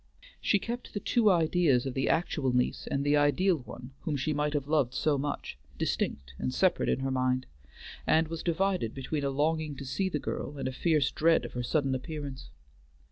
She 0.41 0.57
kept 0.57 0.95
the 0.95 0.99
two 0.99 1.29
ideas 1.29 1.85
of 1.85 1.93
the 1.93 2.09
actual 2.09 2.55
niece 2.55 2.87
and 2.89 3.03
the 3.05 3.15
ideal 3.15 3.57
one 3.57 3.91
whom 3.99 4.15
she 4.17 4.33
might 4.33 4.53
have 4.53 4.67
loved 4.67 4.95
so 4.95 5.15
much 5.19 5.59
distinct 5.77 6.33
and 6.39 6.51
separate 6.51 6.89
in 6.89 7.01
her 7.01 7.11
mind, 7.11 7.45
and 8.07 8.27
was 8.27 8.41
divided 8.41 8.95
between 8.95 9.23
a 9.23 9.29
longing 9.29 9.75
to 9.75 9.85
see 9.85 10.09
the 10.09 10.17
girl 10.17 10.57
and 10.57 10.67
a 10.67 10.71
fierce 10.71 11.11
dread 11.11 11.45
of 11.45 11.53
her 11.53 11.61
sudden 11.61 11.93
appearance. 11.93 12.49